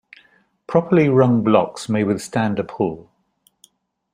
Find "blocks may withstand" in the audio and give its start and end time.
1.43-2.57